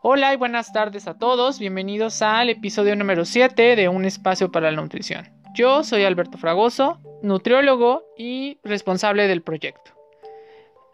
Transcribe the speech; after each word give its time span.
Hola 0.00 0.32
y 0.32 0.36
buenas 0.36 0.72
tardes 0.72 1.08
a 1.08 1.18
todos, 1.18 1.58
bienvenidos 1.58 2.22
al 2.22 2.50
episodio 2.50 2.94
número 2.94 3.24
7 3.24 3.74
de 3.74 3.88
Un 3.88 4.04
espacio 4.04 4.52
para 4.52 4.70
la 4.70 4.80
nutrición. 4.80 5.28
Yo 5.56 5.82
soy 5.82 6.04
Alberto 6.04 6.38
Fragoso, 6.38 7.00
nutriólogo 7.20 8.04
y 8.16 8.60
responsable 8.62 9.26
del 9.26 9.42
proyecto. 9.42 9.97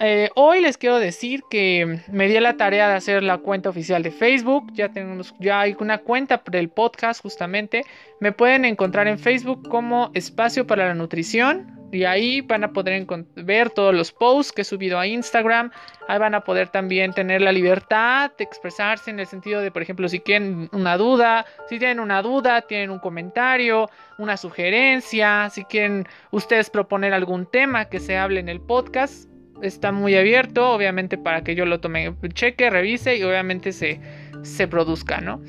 Eh, 0.01 0.29
hoy 0.35 0.61
les 0.61 0.77
quiero 0.77 0.99
decir 0.99 1.45
que 1.49 2.01
me 2.11 2.27
di 2.27 2.39
la 2.41 2.57
tarea 2.57 2.89
de 2.89 2.95
hacer 2.95 3.23
la 3.23 3.39
cuenta 3.39 3.69
oficial 3.69 4.03
de 4.03 4.11
Facebook. 4.11 4.67
Ya 4.73 4.89
tenemos, 4.89 5.35
ya 5.39 5.61
hay 5.61 5.77
una 5.79 5.99
cuenta 5.99 6.43
del 6.51 6.69
podcast 6.69 7.23
justamente. 7.23 7.85
Me 8.21 8.33
pueden 8.33 8.65
encontrar 8.65 9.07
en 9.07 9.19
Facebook 9.19 9.69
como 9.69 10.11
Espacio 10.15 10.67
para 10.67 10.89
la 10.89 10.95
Nutrición. 10.95 11.79
Y 11.93 12.03
ahí 12.07 12.41
van 12.41 12.65
a 12.65 12.73
poder 12.73 13.07
ver 13.37 13.71
todos 13.71 13.95
los 13.95 14.11
posts 14.11 14.51
que 14.53 14.63
he 14.63 14.65
subido 14.65 14.99
a 14.99 15.07
Instagram. 15.07 15.71
Ahí 16.09 16.19
van 16.19 16.35
a 16.35 16.41
poder 16.41 16.69
también 16.71 17.13
tener 17.13 17.41
la 17.41 17.53
libertad 17.53 18.33
de 18.37 18.43
expresarse 18.43 19.13
en 19.13 19.21
el 19.21 19.29
sentido 19.29 19.61
de, 19.61 19.71
por 19.71 19.81
ejemplo, 19.81 20.09
si 20.09 20.19
quieren 20.19 20.69
una 20.73 20.97
duda, 20.97 21.47
si 21.69 21.79
tienen 21.79 22.01
una 22.01 22.21
duda, 22.21 22.63
tienen 22.63 22.91
un 22.91 22.99
comentario, 22.99 23.89
una 24.19 24.37
sugerencia, 24.37 25.49
si 25.51 25.65
quieren 25.67 26.09
ustedes 26.33 26.69
proponer 26.69 27.15
algún 27.15 27.47
tema 27.47 27.85
que 27.85 28.01
se 28.01 28.19
hable 28.19 28.41
en 28.41 28.49
el 28.49 28.61
podcast, 28.61 29.29
está 29.63 29.93
muy 29.93 30.15
abierto, 30.17 30.73
obviamente 30.73 31.19
para 31.19 31.43
que 31.43 31.55
yo 31.55 31.67
lo 31.67 31.81
tome, 31.81 32.15
cheque, 32.35 32.71
revise 32.71 33.17
y 33.17 33.23
obviamente 33.23 33.73
se, 33.73 34.01
se 34.43 34.69
produzca, 34.69 35.21
¿no? 35.21 35.41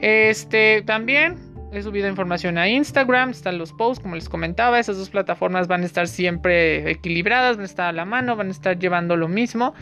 Este, 0.00 0.82
también 0.82 1.36
he 1.72 1.82
subido 1.82 2.08
información 2.08 2.56
a 2.58 2.68
Instagram, 2.68 3.30
están 3.30 3.58
los 3.58 3.72
posts, 3.72 4.02
como 4.02 4.14
les 4.14 4.28
comentaba, 4.28 4.78
esas 4.78 4.96
dos 4.96 5.10
plataformas 5.10 5.68
van 5.68 5.82
a 5.82 5.86
estar 5.86 6.08
siempre 6.08 6.90
equilibradas, 6.90 7.56
van 7.56 7.62
a 7.62 7.66
estar 7.66 7.86
a 7.88 7.92
la 7.92 8.04
mano, 8.04 8.36
van 8.36 8.48
a 8.48 8.52
estar 8.52 8.78
llevando 8.78 9.16
lo 9.16 9.28
mismo. 9.28 9.74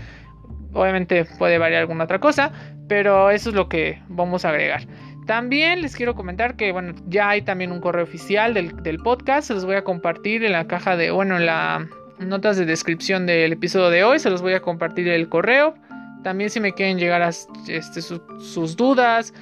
Obviamente 0.73 1.25
puede 1.39 1.59
variar 1.59 1.83
alguna 1.83 2.05
otra 2.05 2.19
cosa, 2.19 2.53
pero 2.89 3.31
eso 3.31 3.51
es 3.51 3.55
lo 3.55 3.69
que 3.69 4.03
vamos 4.09 4.45
a 4.45 4.51
agregar. 4.51 4.87
También 5.27 5.83
les 5.83 5.97
quiero 5.97 6.15
comentar 6.15 6.57
que, 6.57 6.71
bueno, 6.73 6.95
ya 7.07 7.31
hay 7.31 7.43
también 7.43 7.73
un 7.73 7.81
correo 7.81 8.05
oficial 8.05 8.55
del, 8.55 8.77
del 8.83 8.99
podcast, 8.99 9.49
se 9.49 9.55
los 9.55 9.65
voy 9.65 9.77
a 9.77 9.85
compartir 9.85 10.45
en 10.45 10.53
la 10.53 10.67
caja 10.67 10.97
de, 10.97 11.11
bueno, 11.11 11.37
en 11.37 11.47
la 11.47 11.89
notas 12.19 12.57
de 12.57 12.65
descripción 12.65 13.27
del 13.27 13.53
episodio 13.53 13.91
de 13.91 14.05
hoy. 14.05 14.19
Se 14.19 14.31
los 14.31 14.43
voy 14.43 14.55
a 14.55 14.61
compartir 14.61 15.09
el 15.09 15.29
correo. 15.29 15.75
También 16.23 16.51
si 16.51 16.61
me 16.61 16.73
quieren 16.73 16.99
llegar 16.99 17.23
a 17.23 17.29
este, 17.29 18.03
sus 18.03 18.77
dudas, 18.77 19.33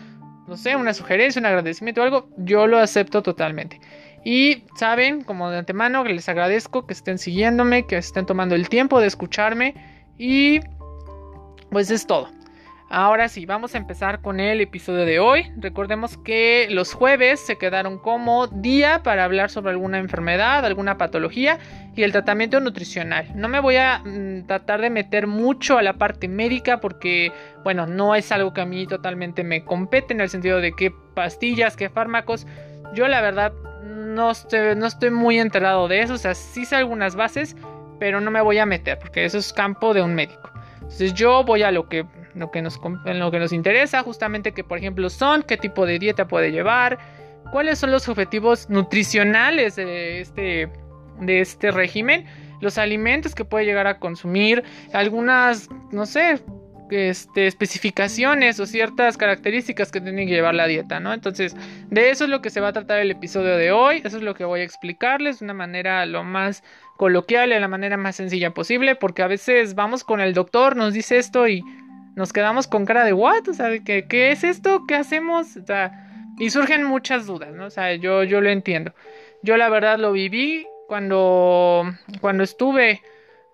no 0.46 0.56
sé, 0.56 0.76
una 0.76 0.92
sugerencia, 0.92 1.40
un 1.40 1.46
agradecimiento 1.46 2.00
o 2.00 2.04
algo, 2.04 2.28
yo 2.38 2.66
lo 2.66 2.78
acepto 2.78 3.22
totalmente. 3.22 3.80
Y 4.24 4.64
saben, 4.76 5.22
como 5.22 5.50
de 5.50 5.58
antemano, 5.58 6.04
que 6.04 6.12
les 6.14 6.28
agradezco 6.28 6.86
que 6.86 6.94
estén 6.94 7.18
siguiéndome, 7.18 7.86
que 7.86 7.96
estén 7.96 8.26
tomando 8.26 8.54
el 8.54 8.68
tiempo 8.68 9.00
de 9.00 9.06
escucharme. 9.06 9.74
Y 10.18 10.60
pues 11.70 11.90
es 11.90 12.06
todo. 12.06 12.28
Ahora 12.96 13.28
sí, 13.28 13.44
vamos 13.44 13.74
a 13.74 13.78
empezar 13.78 14.20
con 14.20 14.38
el 14.38 14.60
episodio 14.60 15.04
de 15.04 15.18
hoy. 15.18 15.50
Recordemos 15.56 16.16
que 16.16 16.68
los 16.70 16.94
jueves 16.94 17.40
se 17.40 17.58
quedaron 17.58 17.98
como 17.98 18.46
día 18.46 19.02
para 19.02 19.24
hablar 19.24 19.50
sobre 19.50 19.72
alguna 19.72 19.98
enfermedad, 19.98 20.64
alguna 20.64 20.96
patología 20.96 21.58
y 21.96 22.04
el 22.04 22.12
tratamiento 22.12 22.60
nutricional. 22.60 23.32
No 23.34 23.48
me 23.48 23.58
voy 23.58 23.78
a 23.78 23.98
mm, 23.98 24.46
tratar 24.46 24.80
de 24.80 24.90
meter 24.90 25.26
mucho 25.26 25.76
a 25.76 25.82
la 25.82 25.94
parte 25.94 26.28
médica 26.28 26.78
porque, 26.78 27.32
bueno, 27.64 27.88
no 27.88 28.14
es 28.14 28.30
algo 28.30 28.54
que 28.54 28.60
a 28.60 28.64
mí 28.64 28.86
totalmente 28.86 29.42
me 29.42 29.64
compete 29.64 30.14
en 30.14 30.20
el 30.20 30.28
sentido 30.28 30.60
de 30.60 30.72
qué 30.76 30.92
pastillas, 31.14 31.74
qué 31.74 31.90
fármacos. 31.90 32.46
Yo 32.94 33.08
la 33.08 33.20
verdad 33.20 33.52
no 33.82 34.30
estoy, 34.30 34.76
no 34.76 34.86
estoy 34.86 35.10
muy 35.10 35.40
enterado 35.40 35.88
de 35.88 36.02
eso, 36.02 36.14
o 36.14 36.18
sea, 36.18 36.36
sí 36.36 36.64
sé 36.64 36.76
algunas 36.76 37.16
bases, 37.16 37.56
pero 37.98 38.20
no 38.20 38.30
me 38.30 38.40
voy 38.40 38.58
a 38.58 38.66
meter 38.66 39.00
porque 39.00 39.24
eso 39.24 39.38
es 39.38 39.52
campo 39.52 39.94
de 39.94 40.02
un 40.02 40.14
médico. 40.14 40.52
Entonces 40.76 41.12
yo 41.14 41.42
voy 41.42 41.64
a 41.64 41.72
lo 41.72 41.88
que 41.88 42.06
lo 42.34 42.50
que 42.50 42.62
nos, 42.62 42.80
en 43.04 43.18
lo 43.18 43.30
que 43.30 43.38
nos 43.38 43.52
interesa, 43.52 44.02
justamente 44.02 44.52
que 44.52 44.64
por 44.64 44.78
ejemplo 44.78 45.10
son, 45.10 45.42
qué 45.42 45.56
tipo 45.56 45.86
de 45.86 45.98
dieta 45.98 46.26
puede 46.28 46.52
llevar, 46.52 46.98
cuáles 47.52 47.78
son 47.78 47.90
los 47.90 48.08
objetivos 48.08 48.68
nutricionales 48.68 49.76
de 49.76 50.20
este, 50.20 50.68
de 51.20 51.40
este 51.40 51.70
régimen, 51.70 52.26
los 52.60 52.78
alimentos 52.78 53.34
que 53.34 53.44
puede 53.44 53.64
llegar 53.64 53.86
a 53.86 53.98
consumir, 53.98 54.64
algunas, 54.92 55.68
no 55.92 56.06
sé, 56.06 56.40
este, 56.90 57.46
especificaciones 57.46 58.60
o 58.60 58.66
ciertas 58.66 59.16
características 59.16 59.90
que 59.90 60.00
tiene 60.00 60.26
que 60.26 60.32
llevar 60.32 60.54
la 60.54 60.66
dieta, 60.66 61.00
¿no? 61.00 61.12
Entonces, 61.12 61.56
de 61.90 62.10
eso 62.10 62.24
es 62.24 62.30
lo 62.30 62.42
que 62.42 62.50
se 62.50 62.60
va 62.60 62.68
a 62.68 62.72
tratar 62.72 62.98
el 62.98 63.10
episodio 63.10 63.56
de 63.56 63.72
hoy, 63.72 64.02
eso 64.04 64.18
es 64.18 64.22
lo 64.22 64.34
que 64.34 64.44
voy 64.44 64.60
a 64.60 64.64
explicarles 64.64 65.38
de 65.38 65.46
una 65.46 65.54
manera 65.54 66.04
lo 66.06 66.24
más 66.24 66.62
coloquial 66.96 67.50
de 67.50 67.58
la 67.58 67.68
manera 67.68 67.96
más 67.96 68.16
sencilla 68.16 68.50
posible, 68.50 68.94
porque 68.96 69.22
a 69.22 69.26
veces 69.26 69.74
vamos 69.74 70.04
con 70.04 70.20
el 70.20 70.34
doctor, 70.34 70.76
nos 70.76 70.92
dice 70.92 71.18
esto 71.18 71.48
y 71.48 71.62
nos 72.14 72.32
quedamos 72.32 72.66
con 72.66 72.86
cara 72.86 73.04
de 73.04 73.12
what, 73.12 73.48
o 73.48 73.54
sea, 73.54 73.70
¿qué, 73.80 74.06
qué 74.08 74.32
es 74.32 74.44
esto? 74.44 74.84
¿Qué 74.86 74.94
hacemos? 74.94 75.56
O 75.56 75.64
sea, 75.64 75.92
y 76.38 76.50
surgen 76.50 76.84
muchas 76.84 77.26
dudas, 77.26 77.52
¿no? 77.52 77.66
O 77.66 77.70
sea, 77.70 77.94
yo, 77.94 78.24
yo 78.24 78.40
lo 78.40 78.50
entiendo. 78.50 78.92
Yo 79.42 79.56
la 79.56 79.68
verdad 79.68 79.98
lo 79.98 80.12
viví 80.12 80.66
cuando, 80.88 81.84
cuando 82.20 82.42
estuve 82.42 83.02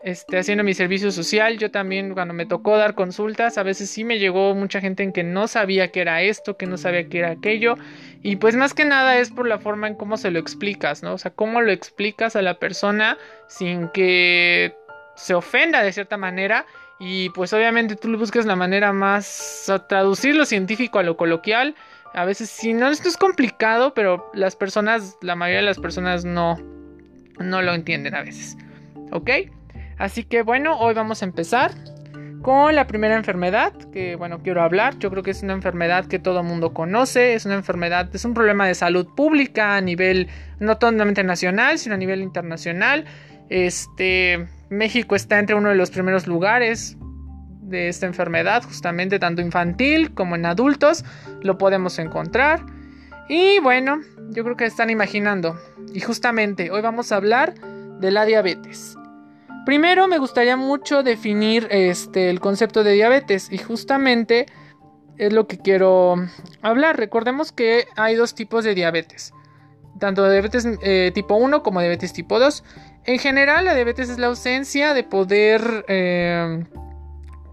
este, 0.02 0.38
haciendo 0.38 0.64
mi 0.64 0.74
servicio 0.74 1.10
social. 1.10 1.58
Yo 1.58 1.70
también 1.70 2.14
cuando 2.14 2.32
me 2.34 2.46
tocó 2.46 2.76
dar 2.76 2.94
consultas, 2.94 3.58
a 3.58 3.62
veces 3.62 3.90
sí 3.90 4.04
me 4.04 4.18
llegó 4.18 4.54
mucha 4.54 4.80
gente 4.80 5.02
en 5.02 5.12
que 5.12 5.22
no 5.24 5.46
sabía 5.46 5.88
qué 5.88 6.00
era 6.00 6.22
esto, 6.22 6.56
que 6.56 6.66
no 6.66 6.76
sabía 6.76 7.08
qué 7.08 7.18
era 7.18 7.30
aquello. 7.30 7.74
Y 8.22 8.36
pues 8.36 8.56
más 8.56 8.74
que 8.74 8.84
nada 8.84 9.18
es 9.18 9.30
por 9.30 9.46
la 9.46 9.58
forma 9.58 9.88
en 9.88 9.94
cómo 9.94 10.16
se 10.16 10.30
lo 10.30 10.38
explicas, 10.38 11.02
¿no? 11.02 11.14
O 11.14 11.18
sea, 11.18 11.30
cómo 11.30 11.60
lo 11.60 11.72
explicas 11.72 12.36
a 12.36 12.42
la 12.42 12.58
persona 12.58 13.18
sin 13.48 13.88
que 13.88 14.74
se 15.16 15.34
ofenda 15.34 15.82
de 15.82 15.92
cierta 15.92 16.16
manera 16.16 16.64
y 17.00 17.30
pues 17.30 17.52
obviamente 17.54 17.96
tú 17.96 18.14
buscas 18.18 18.44
la 18.44 18.56
manera 18.56 18.92
más 18.92 19.68
a 19.70 19.86
traducir 19.88 20.36
lo 20.36 20.44
científico 20.44 20.98
a 20.98 21.02
lo 21.02 21.16
coloquial. 21.16 21.74
A 22.12 22.26
veces 22.26 22.50
si 22.50 22.74
no 22.74 22.88
esto 22.88 23.08
es 23.08 23.16
complicado, 23.16 23.94
pero 23.94 24.30
las 24.34 24.54
personas, 24.54 25.16
la 25.22 25.34
mayoría 25.34 25.60
de 25.60 25.66
las 25.66 25.78
personas 25.78 26.26
no 26.26 26.58
no 27.38 27.62
lo 27.62 27.72
entienden 27.72 28.14
a 28.14 28.22
veces. 28.22 28.58
¿Ok? 29.12 29.30
Así 29.96 30.24
que 30.24 30.42
bueno, 30.42 30.78
hoy 30.78 30.92
vamos 30.92 31.22
a 31.22 31.24
empezar 31.24 31.72
con 32.42 32.74
la 32.74 32.86
primera 32.86 33.16
enfermedad 33.16 33.72
que 33.92 34.16
bueno 34.16 34.42
quiero 34.42 34.62
hablar. 34.62 34.98
Yo 34.98 35.10
creo 35.10 35.22
que 35.22 35.30
es 35.30 35.42
una 35.42 35.54
enfermedad 35.54 36.04
que 36.04 36.18
todo 36.18 36.42
mundo 36.42 36.74
conoce, 36.74 37.32
es 37.32 37.46
una 37.46 37.54
enfermedad, 37.54 38.14
es 38.14 38.26
un 38.26 38.34
problema 38.34 38.66
de 38.66 38.74
salud 38.74 39.06
pública 39.16 39.76
a 39.76 39.80
nivel 39.80 40.28
no 40.58 40.76
solamente 40.78 41.24
nacional, 41.24 41.78
sino 41.78 41.94
a 41.94 41.98
nivel 41.98 42.20
internacional. 42.20 43.06
Este 43.48 44.46
México 44.70 45.16
está 45.16 45.38
entre 45.38 45.56
uno 45.56 45.68
de 45.68 45.74
los 45.74 45.90
primeros 45.90 46.26
lugares 46.26 46.96
de 47.60 47.88
esta 47.88 48.06
enfermedad, 48.06 48.62
justamente 48.62 49.18
tanto 49.18 49.42
infantil 49.42 50.14
como 50.14 50.36
en 50.36 50.46
adultos, 50.46 51.04
lo 51.42 51.58
podemos 51.58 51.98
encontrar. 51.98 52.64
Y 53.28 53.58
bueno, 53.60 54.00
yo 54.30 54.44
creo 54.44 54.56
que 54.56 54.64
están 54.64 54.90
imaginando. 54.90 55.58
Y 55.92 56.00
justamente 56.00 56.70
hoy 56.70 56.82
vamos 56.82 57.12
a 57.12 57.16
hablar 57.16 57.54
de 58.00 58.10
la 58.10 58.24
diabetes. 58.24 58.96
Primero 59.66 60.08
me 60.08 60.18
gustaría 60.18 60.56
mucho 60.56 61.02
definir 61.02 61.68
este, 61.70 62.30
el 62.30 62.40
concepto 62.40 62.82
de 62.82 62.92
diabetes 62.92 63.52
y 63.52 63.58
justamente 63.58 64.46
es 65.18 65.32
lo 65.32 65.46
que 65.46 65.58
quiero 65.58 66.14
hablar. 66.62 66.96
Recordemos 66.96 67.52
que 67.52 67.86
hay 67.96 68.14
dos 68.14 68.34
tipos 68.34 68.64
de 68.64 68.74
diabetes, 68.74 69.32
tanto 70.00 70.28
diabetes 70.28 70.66
eh, 70.82 71.12
tipo 71.14 71.36
1 71.36 71.62
como 71.62 71.80
diabetes 71.80 72.12
tipo 72.12 72.40
2. 72.40 72.64
En 73.04 73.18
general, 73.18 73.64
la 73.64 73.74
diabetes 73.74 74.10
es 74.10 74.18
la 74.18 74.26
ausencia 74.26 74.92
de 74.94 75.04
poder 75.04 75.84
eh, 75.88 76.64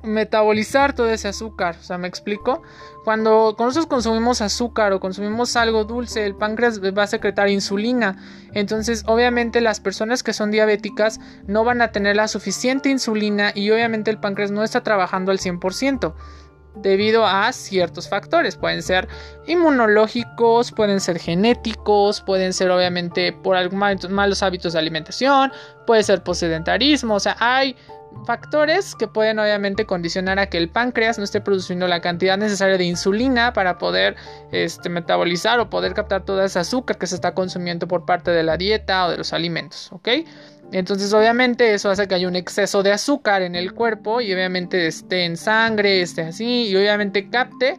metabolizar 0.03 0.93
todo 0.93 1.09
ese 1.09 1.27
azúcar. 1.27 1.77
O 1.79 1.83
sea, 1.83 1.97
¿me 1.97 2.07
explico? 2.07 2.63
Cuando, 3.03 3.55
nosotros 3.57 3.85
consumimos 3.85 4.41
azúcar 4.41 4.91
o 4.93 4.99
consumimos 4.99 5.55
algo 5.55 5.83
dulce, 5.85 6.25
el 6.25 6.35
páncreas 6.35 6.81
va 6.81 7.03
a 7.03 7.07
secretar 7.07 7.49
insulina. 7.49 8.17
Entonces, 8.53 9.03
obviamente, 9.07 9.61
las 9.61 9.79
personas 9.79 10.23
que 10.23 10.33
son 10.33 10.51
diabéticas 10.51 11.19
no 11.45 11.63
van 11.63 11.81
a 11.81 11.91
tener 11.91 12.15
la 12.15 12.27
suficiente 12.27 12.89
insulina 12.89 13.51
y 13.53 13.69
obviamente 13.71 14.11
el 14.11 14.19
páncreas 14.19 14.51
no 14.51 14.63
está 14.63 14.83
trabajando 14.83 15.31
al 15.31 15.39
100% 15.39 16.13
debido 16.81 17.25
a 17.25 17.51
ciertos 17.51 18.07
factores. 18.09 18.55
Pueden 18.55 18.81
ser 18.81 19.07
inmunológicos, 19.45 20.71
pueden 20.71 20.99
ser 20.99 21.19
genéticos, 21.19 22.21
pueden 22.21 22.53
ser 22.53 22.71
obviamente 22.71 23.33
por 23.33 23.55
algunos 23.55 24.09
malos 24.09 24.43
hábitos 24.43 24.73
de 24.73 24.79
alimentación, 24.79 25.51
puede 25.85 26.03
ser 26.03 26.23
por 26.23 26.35
sedentarismo, 26.35 27.15
o 27.15 27.19
sea, 27.19 27.35
hay 27.39 27.75
factores 28.25 28.95
que 28.95 29.07
pueden 29.07 29.39
obviamente 29.39 29.85
condicionar 29.85 30.39
a 30.39 30.47
que 30.47 30.57
el 30.57 30.69
páncreas 30.69 31.17
no 31.17 31.23
esté 31.23 31.41
produciendo 31.41 31.87
la 31.87 32.01
cantidad 32.01 32.37
necesaria 32.37 32.77
de 32.77 32.83
insulina 32.83 33.53
para 33.53 33.77
poder 33.77 34.15
este, 34.51 34.89
metabolizar 34.89 35.59
o 35.59 35.69
poder 35.69 35.93
captar 35.93 36.25
todo 36.25 36.43
ese 36.43 36.59
azúcar 36.59 36.97
que 36.97 37.07
se 37.07 37.15
está 37.15 37.33
consumiendo 37.33 37.87
por 37.87 38.05
parte 38.05 38.31
de 38.31 38.43
la 38.43 38.57
dieta 38.57 39.05
o 39.05 39.11
de 39.11 39.17
los 39.17 39.33
alimentos, 39.33 39.91
¿ok? 39.91 40.09
Entonces 40.71 41.13
obviamente 41.13 41.73
eso 41.73 41.89
hace 41.89 42.07
que 42.07 42.15
haya 42.15 42.27
un 42.27 42.35
exceso 42.35 42.83
de 42.83 42.91
azúcar 42.91 43.41
en 43.41 43.55
el 43.55 43.73
cuerpo 43.73 44.19
y 44.19 44.33
obviamente 44.33 44.87
esté 44.87 45.23
en 45.23 45.37
sangre, 45.37 46.01
esté 46.01 46.23
así 46.23 46.67
y 46.67 46.75
obviamente 46.75 47.29
capte 47.29 47.77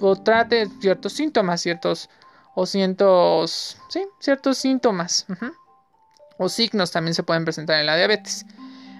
o 0.00 0.16
trate 0.16 0.68
ciertos 0.80 1.12
síntomas, 1.12 1.60
ciertos 1.60 2.08
o 2.54 2.64
cientos, 2.64 3.76
sí, 3.90 4.06
ciertos 4.18 4.56
síntomas 4.56 5.26
o 6.38 6.48
signos 6.48 6.90
también 6.90 7.14
se 7.14 7.22
pueden 7.22 7.44
presentar 7.44 7.78
en 7.80 7.86
la 7.86 7.96
diabetes. 7.96 8.46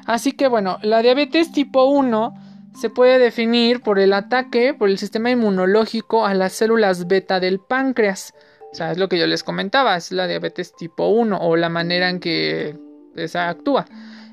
Así 0.06 0.32
que 0.32 0.49
bueno, 0.49 0.79
la 0.82 1.03
diabetes 1.03 1.53
tipo 1.53 1.85
1 1.85 2.35
se 2.79 2.91
puede 2.91 3.19
definir 3.19 3.81
por 3.81 3.99
el 3.99 4.12
ataque 4.12 4.75
por 4.75 4.88
el 4.88 4.99
sistema 4.99 5.31
inmunológico 5.31 6.26
a 6.26 6.35
las 6.35 6.53
células 6.53 7.06
beta 7.08 7.41
del 7.41 7.58
páncreas. 7.58 8.35
O 8.73 8.75
sea, 8.75 8.93
es 8.93 8.99
lo 8.99 9.08
que 9.08 9.19
yo 9.19 9.26
les 9.26 9.43
comentaba, 9.43 9.97
es 9.97 10.12
la 10.12 10.26
diabetes 10.26 10.75
tipo 10.76 11.08
1 11.08 11.38
o 11.41 11.56
la 11.56 11.69
manera 11.69 12.11
en 12.11 12.20
que 12.20 12.79
esa 13.17 13.49
actúa. 13.49 13.87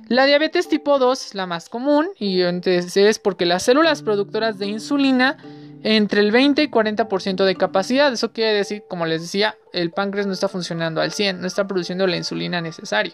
La 0.10 0.26
diabetes 0.26 0.68
tipo 0.68 1.00
2 1.00 1.28
es 1.28 1.36
la 1.36 1.48
más 1.48 1.70
común 1.70 2.10
y 2.20 2.42
entonces 2.42 2.96
es 2.98 3.20
porque 3.20 3.46
las 3.46 3.64
células 3.64 4.02
productoras 4.02 4.60
de 4.60 4.68
insulina 4.68 5.38
entre 5.84 6.22
el 6.22 6.32
20 6.32 6.64
y 6.64 6.68
40% 6.68 7.46
de 7.46 7.56
capacidad. 7.56 8.12
Eso 8.12 8.34
quiere 8.34 8.54
decir, 8.54 8.84
como 8.90 9.06
les 9.06 9.22
decía, 9.22 9.56
el 9.72 9.92
páncreas 9.92 10.28
no 10.28 10.34
está 10.34 10.50
funcionando 10.50 11.02
al 11.02 11.14
100, 11.14 11.40
no 11.40 11.48
está 11.48 11.66
produciendo 11.68 12.06
la 12.06 12.18
insulina 12.18 12.62
necesaria. 12.62 13.14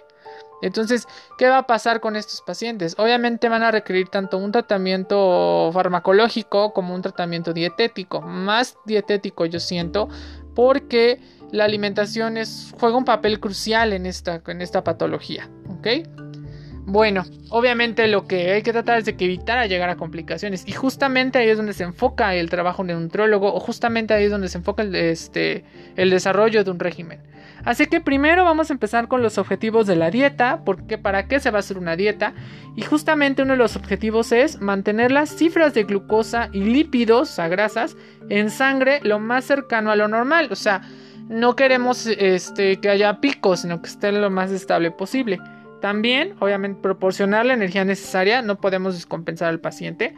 Entonces, 0.61 1.07
¿qué 1.38 1.47
va 1.47 1.59
a 1.59 1.67
pasar 1.67 2.00
con 2.00 2.15
estos 2.15 2.41
pacientes? 2.41 2.95
Obviamente 2.97 3.50
van 3.50 3.63
a 3.63 3.71
requerir 3.71 4.09
tanto 4.09 4.38
un 4.38 4.51
tratamiento 4.51 5.69
farmacológico 5.73 6.73
como 6.73 6.94
un 6.94 7.01
tratamiento 7.01 7.53
dietético. 7.53 8.21
Más 8.21 8.77
dietético 8.85 9.45
yo 9.45 9.59
siento 9.59 10.09
porque 10.56 11.19
la 11.51 11.65
alimentación 11.65 12.38
es, 12.38 12.73
juega 12.79 12.97
un 12.97 13.06
papel 13.06 13.39
crucial 13.39 13.94
en 13.94 14.06
esta, 14.06 14.41
en 14.47 14.61
esta 14.61 14.83
patología. 14.83 15.50
¿Ok? 15.69 15.88
Bueno, 16.85 17.23
obviamente 17.50 18.07
lo 18.07 18.25
que 18.25 18.51
hay 18.51 18.63
que 18.63 18.71
tratar 18.71 18.97
es 18.97 19.06
de 19.06 19.15
que 19.15 19.25
evitar 19.25 19.67
llegar 19.67 19.89
a 19.91 19.95
complicaciones 19.95 20.67
y 20.67 20.71
justamente 20.71 21.38
ahí 21.38 21.47
es 21.47 21.57
donde 21.57 21.73
se 21.73 21.83
enfoca 21.83 22.33
el 22.33 22.50
trabajo 22.50 22.83
de 22.83 22.95
un 22.95 23.01
neutrólogo 23.01 23.53
o 23.53 23.59
justamente 23.59 24.15
ahí 24.15 24.23
es 24.23 24.31
donde 24.31 24.50
se 24.50 24.57
enfoca 24.57 24.81
el, 24.81 24.95
este, 24.95 25.63
el 25.95 26.09
desarrollo 26.09 26.63
de 26.63 26.71
un 26.71 26.79
régimen. 26.79 27.21
Así 27.69 27.86
que 27.86 28.01
primero 28.01 28.44
vamos 28.45 28.71
a 28.71 28.74
empezar 28.74 29.07
con 29.07 29.21
los 29.21 29.38
objetivos 29.38 29.86
de 29.86 29.95
la 29.95 30.10
dieta, 30.10 30.63
porque 30.66 30.98
para 30.98 31.27
qué 31.27 31.39
se 31.39 31.51
va 31.51 31.57
a 31.57 31.60
hacer 31.60 31.77
una 31.77 31.95
dieta 31.95 32.33
y 32.75 32.81
justamente 32.81 33.44
uno 33.44 33.51
de 33.51 33.60
los 33.60 33.75
objetivos 33.75 34.31
es 34.31 34.60
mantener 34.60 35.12
las 35.12 35.30
cifras 35.30 35.75
de 35.75 35.83
glucosa 35.83 36.50
y 36.51 36.62
lípidos, 36.62 37.30
o 37.30 37.31
sea, 37.31 37.48
grasas, 37.48 37.95
en 38.27 38.50
sangre 38.50 39.01
lo 39.04 39.19
más 39.19 39.45
cercano 39.45 39.92
a 39.92 39.95
lo 39.95 40.07
normal, 40.07 40.48
o 40.50 40.56
sea, 40.56 40.81
no 41.27 41.56
queremos 41.56 42.07
este, 42.07 42.77
que 42.81 42.89
haya 42.89 43.21
picos, 43.21 43.60
sino 43.60 43.83
que 43.83 43.89
esté 43.89 44.12
lo 44.13 44.31
más 44.31 44.50
estable 44.50 44.89
posible. 44.89 45.38
También, 45.80 46.33
obviamente, 46.39 46.81
proporcionar 46.81 47.45
la 47.45 47.54
energía 47.54 47.86
necesaria, 47.86 48.42
no 48.42 48.60
podemos 48.60 48.95
descompensar 48.95 49.48
al 49.48 49.60
paciente. 49.60 50.16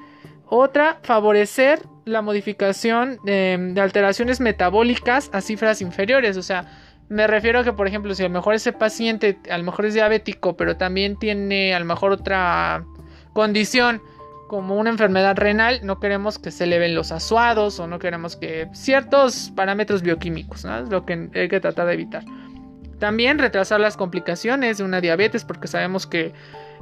Otra, 0.54 1.00
favorecer 1.04 1.82
la 2.04 2.22
modificación 2.22 3.20
de, 3.24 3.74
alteraciones 3.82 4.42
metabólicas 4.42 5.30
a 5.34 5.42
cifras 5.42 5.82
inferiores. 5.82 6.36
O 6.36 6.42
sea, 6.44 6.66
me 7.12 7.28
refiero 7.28 7.60
a 7.60 7.64
que, 7.66 7.74
por 7.74 7.88
ejemplo, 7.88 8.16
si 8.16 8.24
a 8.24 8.28
lo 8.30 8.34
mejor 8.34 8.56
ese 8.56 8.72
paciente, 8.72 9.38
a 9.50 9.58
lo 9.58 9.66
mejor 9.66 9.86
es 9.86 9.94
diabético, 9.94 10.56
pero 10.56 10.78
también 10.78 11.20
tiene 11.20 11.76
a 11.76 11.80
lo 11.80 11.84
mejor 11.84 12.14
otra 12.14 12.86
condición 13.34 14.02
como 14.48 14.76
una 14.76 14.92
enfermedad 14.92 15.36
renal, 15.36 15.82
no 15.84 16.00
queremos 16.00 16.40
que 16.40 16.52
se 16.52 16.64
eleven 16.64 16.96
los 16.96 17.12
asuados 17.12 17.82
o 17.82 17.88
no 17.88 18.00
queremos 18.00 18.38
que 18.38 18.70
ciertos 18.72 19.52
parámetros 19.58 20.04
bioquímicos, 20.04 20.64
¿no? 20.64 20.80
Es 20.80 20.90
lo 20.90 21.06
que 21.06 21.30
hay 21.36 21.50
que 21.50 21.60
tratar 21.60 21.88
de 21.88 21.94
evitar. 21.96 22.24
También 22.98 23.40
retrasar 23.40 23.82
las 23.82 23.98
complicaciones 23.98 24.78
de 24.78 24.86
una 24.86 25.02
diabetes, 25.02 25.44
porque 25.44 25.68
sabemos 25.68 26.08
que 26.08 26.32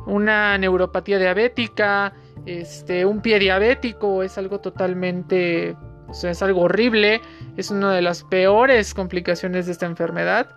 una 0.05 0.59
neuropatía 0.59 1.17
diabética, 1.17 2.13
este, 2.45 3.03
un 3.03 3.21
pie 3.21 3.39
diabético 3.39 4.21
es 4.21 4.37
algo 4.37 4.59
totalmente, 4.59 5.75
o 6.09 6.13
sea, 6.13 6.31
es 6.31 6.41
algo 6.41 6.61
horrible, 6.61 7.21
es 7.57 7.71
una 7.71 7.93
de 7.93 8.01
las 8.01 8.23
peores 8.23 8.93
complicaciones 8.93 9.65
de 9.67 9.71
esta 9.71 9.85
enfermedad. 9.85 10.47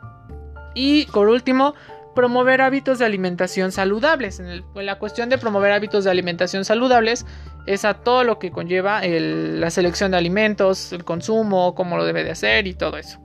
Y 0.75 1.07
por 1.07 1.29
último, 1.29 1.75
promover 2.15 2.61
hábitos 2.61 2.99
de 2.99 3.05
alimentación 3.05 3.73
saludables. 3.73 4.41
En, 4.41 4.65
la 4.75 4.99
cuestión 4.99 5.29
de 5.29 5.39
promover 5.39 5.73
hábitos 5.73 6.05
de 6.05 6.11
alimentación 6.11 6.65
saludables 6.65 7.27
es 7.67 7.85
a 7.85 7.95
todo 7.95 8.25
lo 8.25 8.39
que 8.39 8.51
conlleva 8.51 9.03
la 9.03 9.71
selección 9.71 10.11
de 10.11 10.17
alimentos, 10.17 10.93
el 10.93 11.05
consumo, 11.05 11.75
cómo 11.75 11.97
lo 11.97 12.05
debe 12.05 12.25
de 12.25 12.31
hacer 12.31 12.67
y 12.67 12.75
todo 12.75 12.97
eso. 12.97 13.21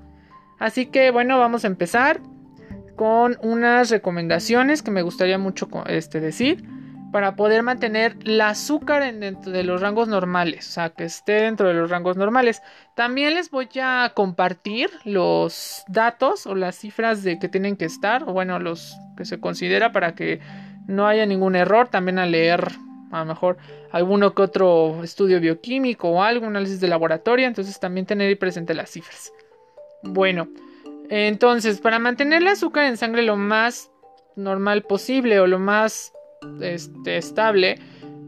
Así 0.59 0.87
que 0.87 1.11
bueno, 1.11 1.39
vamos 1.39 1.63
a 1.63 1.67
empezar 1.67 2.19
con 2.95 3.37
unas 3.41 3.89
recomendaciones 3.89 4.81
que 4.81 4.91
me 4.91 5.03
gustaría 5.03 5.37
mucho 5.37 5.69
este, 5.87 6.19
decir 6.19 6.63
para 7.11 7.35
poder 7.35 7.63
mantener 7.63 8.17
el 8.25 8.39
azúcar 8.41 9.13
dentro 9.13 9.51
de 9.51 9.63
los 9.63 9.81
rangos 9.81 10.07
normales, 10.07 10.67
o 10.67 10.71
sea, 10.71 10.89
que 10.89 11.05
esté 11.05 11.33
dentro 11.33 11.67
de 11.67 11.73
los 11.73 11.89
rangos 11.89 12.17
normales. 12.17 12.61
También 12.95 13.33
les 13.33 13.49
voy 13.49 13.69
a 13.81 14.11
compartir 14.13 14.89
los 15.05 15.83
datos 15.87 16.45
o 16.47 16.55
las 16.55 16.75
cifras 16.75 17.23
de 17.23 17.39
que 17.39 17.49
tienen 17.49 17.77
que 17.77 17.85
estar, 17.85 18.23
o 18.23 18.33
bueno, 18.33 18.59
los 18.59 18.95
que 19.15 19.25
se 19.25 19.39
considera 19.39 19.91
para 19.91 20.15
que 20.15 20.41
no 20.87 21.07
haya 21.07 21.25
ningún 21.25 21.55
error, 21.55 21.87
también 21.87 22.19
a 22.19 22.25
leer 22.25 22.71
a 23.11 23.19
lo 23.19 23.25
mejor 23.25 23.57
alguno 23.91 24.33
que 24.33 24.41
otro 24.41 25.01
estudio 25.03 25.39
bioquímico 25.39 26.09
o 26.09 26.23
algo, 26.23 26.45
análisis 26.45 26.81
de 26.81 26.87
laboratorio, 26.87 27.47
entonces 27.47 27.79
también 27.79 28.05
tener 28.05 28.27
ahí 28.27 28.35
presente 28.35 28.73
las 28.73 28.89
cifras. 28.89 29.31
Bueno, 30.03 30.49
entonces, 31.09 31.79
para 31.79 31.99
mantener 31.99 32.41
el 32.41 32.49
azúcar 32.49 32.85
en 32.85 32.97
sangre 32.97 33.23
lo 33.23 33.37
más 33.37 33.91
normal 34.35 34.83
posible 34.83 35.39
o 35.39 35.47
lo 35.47 35.57
más 35.57 36.13
este, 36.61 37.17
estable, 37.17 37.79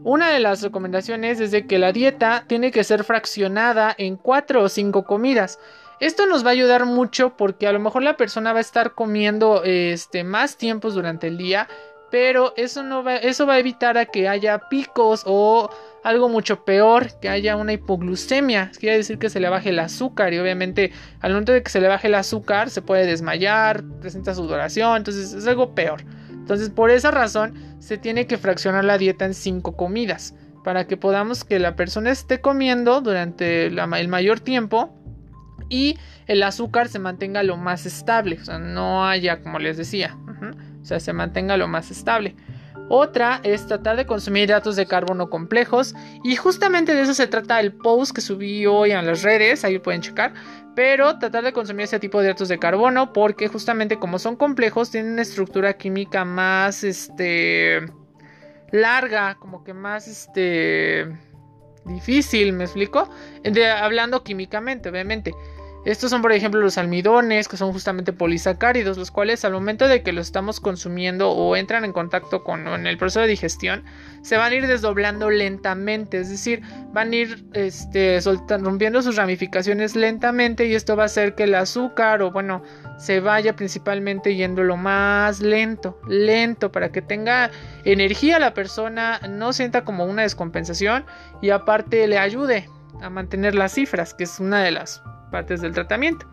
una 0.02 0.30
de 0.30 0.40
las 0.40 0.62
recomendaciones 0.62 1.40
es 1.40 1.50
de 1.50 1.66
que 1.66 1.78
la 1.78 1.92
dieta 1.92 2.44
tiene 2.46 2.70
que 2.70 2.84
ser 2.84 3.04
fraccionada 3.04 3.94
en 3.98 4.16
cuatro 4.16 4.62
o 4.62 4.68
cinco 4.68 5.04
comidas. 5.04 5.58
Esto 6.00 6.24
nos 6.24 6.42
va 6.42 6.48
a 6.48 6.52
ayudar 6.52 6.86
mucho 6.86 7.36
porque 7.36 7.66
a 7.66 7.72
lo 7.72 7.80
mejor 7.80 8.02
la 8.02 8.16
persona 8.16 8.54
va 8.54 8.58
a 8.58 8.62
estar 8.62 8.94
comiendo 8.94 9.62
este, 9.64 10.24
más 10.24 10.56
tiempos 10.56 10.94
durante 10.94 11.26
el 11.26 11.36
día, 11.36 11.68
pero 12.10 12.54
eso, 12.56 12.82
no 12.82 13.04
va, 13.04 13.16
eso 13.16 13.46
va 13.46 13.54
a 13.54 13.58
evitar 13.58 13.98
a 13.98 14.06
que 14.06 14.26
haya 14.26 14.58
picos 14.70 15.22
o 15.26 15.68
algo 16.02 16.30
mucho 16.30 16.64
peor, 16.64 17.08
que 17.20 17.28
haya 17.28 17.56
una 17.56 17.74
hipoglucemia, 17.74 18.72
quiere 18.78 18.96
decir 18.96 19.18
que 19.18 19.28
se 19.28 19.38
le 19.38 19.50
baje 19.50 19.68
el 19.68 19.78
azúcar 19.78 20.32
y 20.32 20.38
obviamente 20.38 20.92
al 21.20 21.32
momento 21.32 21.52
de 21.52 21.62
que 21.62 21.70
se 21.70 21.80
le 21.80 21.88
baje 21.88 22.08
el 22.08 22.14
azúcar 22.14 22.70
se 22.70 22.80
puede 22.80 23.04
desmayar, 23.04 23.84
presenta 24.00 24.34
sudoración, 24.34 24.96
entonces 24.96 25.34
es 25.34 25.46
algo 25.46 25.74
peor. 25.74 26.02
Entonces 26.40 26.70
por 26.70 26.90
esa 26.90 27.10
razón 27.10 27.54
se 27.78 27.96
tiene 27.96 28.26
que 28.26 28.38
fraccionar 28.38 28.84
la 28.84 28.98
dieta 28.98 29.24
en 29.24 29.34
cinco 29.34 29.76
comidas 29.76 30.34
para 30.64 30.86
que 30.86 30.96
podamos 30.96 31.44
que 31.44 31.58
la 31.58 31.76
persona 31.76 32.10
esté 32.10 32.40
comiendo 32.40 33.00
durante 33.00 33.66
el 33.66 34.08
mayor 34.08 34.40
tiempo 34.40 34.94
y 35.68 35.96
el 36.26 36.42
azúcar 36.42 36.88
se 36.88 36.98
mantenga 36.98 37.42
lo 37.42 37.56
más 37.56 37.86
estable, 37.86 38.38
o 38.40 38.44
sea, 38.44 38.58
no 38.58 39.06
haya, 39.06 39.40
como 39.40 39.58
les 39.58 39.76
decía, 39.76 40.18
o 40.82 40.84
sea, 40.84 41.00
se 41.00 41.12
mantenga 41.12 41.56
lo 41.56 41.68
más 41.68 41.90
estable. 41.90 42.34
Otra 42.92 43.40
es 43.44 43.68
tratar 43.68 43.96
de 43.96 44.04
consumir 44.04 44.42
hidratos 44.42 44.74
de 44.74 44.84
carbono 44.84 45.30
complejos. 45.30 45.94
Y 46.24 46.34
justamente 46.34 46.92
de 46.92 47.02
eso 47.02 47.14
se 47.14 47.28
trata 47.28 47.60
el 47.60 47.72
post 47.72 48.12
que 48.12 48.20
subí 48.20 48.66
hoy 48.66 48.90
en 48.90 49.06
las 49.06 49.22
redes. 49.22 49.64
Ahí 49.64 49.78
pueden 49.78 50.00
checar. 50.00 50.34
Pero 50.74 51.16
tratar 51.20 51.44
de 51.44 51.52
consumir 51.52 51.84
ese 51.84 52.00
tipo 52.00 52.18
de 52.18 52.24
hidratos 52.24 52.48
de 52.48 52.58
carbono. 52.58 53.12
Porque 53.12 53.46
justamente 53.46 54.00
como 54.00 54.18
son 54.18 54.34
complejos. 54.34 54.90
Tienen 54.90 55.12
una 55.12 55.22
estructura 55.22 55.74
química 55.74 56.24
más. 56.24 56.82
Este. 56.82 57.80
Larga. 58.72 59.36
Como 59.36 59.62
que 59.62 59.72
más. 59.72 60.08
Este. 60.08 61.06
Difícil. 61.84 62.52
¿Me 62.52 62.64
explico? 62.64 63.08
hablando 63.80 64.24
químicamente, 64.24 64.88
obviamente. 64.88 65.32
Estos 65.86 66.10
son, 66.10 66.20
por 66.20 66.32
ejemplo, 66.32 66.60
los 66.60 66.76
almidones, 66.76 67.48
que 67.48 67.56
son 67.56 67.72
justamente 67.72 68.12
polisacáridos, 68.12 68.98
los 68.98 69.10
cuales 69.10 69.46
al 69.46 69.52
momento 69.52 69.88
de 69.88 70.02
que 70.02 70.12
los 70.12 70.26
estamos 70.26 70.60
consumiendo 70.60 71.30
o 71.30 71.56
entran 71.56 71.86
en 71.86 71.94
contacto 71.94 72.44
con 72.44 72.86
el 72.86 72.98
proceso 72.98 73.20
de 73.20 73.28
digestión, 73.28 73.84
se 74.20 74.36
van 74.36 74.52
a 74.52 74.56
ir 74.56 74.66
desdoblando 74.66 75.30
lentamente, 75.30 76.18
es 76.18 76.28
decir, 76.28 76.60
van 76.92 77.12
a 77.12 77.16
ir 77.16 77.46
este, 77.54 78.20
rompiendo 78.58 79.00
sus 79.00 79.16
ramificaciones 79.16 79.96
lentamente 79.96 80.66
y 80.66 80.74
esto 80.74 80.96
va 80.96 81.04
a 81.04 81.06
hacer 81.06 81.34
que 81.34 81.44
el 81.44 81.54
azúcar 81.54 82.20
o 82.20 82.30
bueno, 82.30 82.62
se 82.98 83.20
vaya 83.20 83.56
principalmente 83.56 84.34
yendo 84.34 84.62
lo 84.62 84.76
más 84.76 85.40
lento, 85.40 85.98
lento, 86.06 86.70
para 86.70 86.92
que 86.92 87.00
tenga 87.00 87.50
energía 87.86 88.38
la 88.38 88.52
persona, 88.52 89.18
no 89.30 89.54
sienta 89.54 89.82
como 89.84 90.04
una 90.04 90.22
descompensación 90.22 91.06
y 91.40 91.48
aparte 91.48 92.06
le 92.06 92.18
ayude 92.18 92.68
a 93.00 93.08
mantener 93.08 93.54
las 93.54 93.72
cifras, 93.72 94.12
que 94.12 94.24
es 94.24 94.38
una 94.40 94.62
de 94.62 94.72
las 94.72 95.02
partes 95.30 95.60
del 95.60 95.72
tratamiento. 95.72 96.26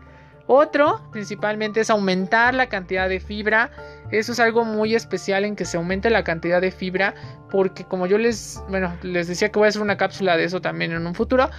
Otro, 0.50 1.02
principalmente, 1.12 1.80
es 1.80 1.90
aumentar 1.90 2.54
la 2.54 2.70
cantidad 2.70 3.06
de 3.06 3.20
fibra. 3.20 3.70
Eso 4.10 4.32
es 4.32 4.40
algo 4.40 4.64
muy 4.64 4.94
especial 4.94 5.44
en 5.44 5.54
que 5.56 5.66
se 5.66 5.76
aumente 5.76 6.08
la 6.08 6.24
cantidad 6.24 6.62
de 6.62 6.70
fibra. 6.70 7.14
Porque 7.50 7.84
como 7.84 8.06
yo 8.06 8.16
les, 8.16 8.62
bueno, 8.70 8.96
les 9.02 9.28
decía 9.28 9.50
que 9.50 9.58
voy 9.58 9.66
a 9.66 9.68
hacer 9.68 9.82
una 9.82 9.98
cápsula 9.98 10.38
de 10.38 10.44
eso 10.44 10.62
también 10.62 10.92
en 10.92 11.06
un 11.06 11.14
futuro. 11.14 11.50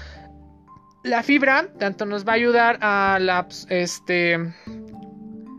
La 1.03 1.21
fibra 1.21 1.67
tanto 1.77 2.07
nos 2.07 2.27
va 2.27 2.31
a 2.31 2.35
ayudar 2.35 2.79
a 2.81 3.19
la, 3.21 3.47
este, 3.69 4.39